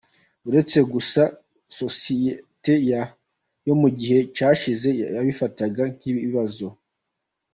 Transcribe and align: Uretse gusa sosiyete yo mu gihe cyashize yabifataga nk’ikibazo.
Uretse 0.47 0.79
gusa 0.93 1.21
sosiyete 1.79 2.73
yo 3.67 3.75
mu 3.81 3.89
gihe 3.99 4.17
cyashize 4.35 4.89
yabifataga 5.15 5.83
nk’ikibazo. 5.93 6.67